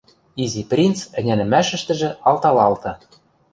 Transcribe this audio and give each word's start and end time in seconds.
Изи 0.43 0.63
принц 0.71 0.97
ӹнянӹмӓшӹштӹжӹ 1.19 2.09
алталалты. 2.29 2.91